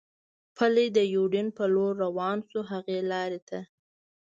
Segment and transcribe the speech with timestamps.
[0.55, 3.59] پلي د یوډین په لور روان شو، هغې لارې ته.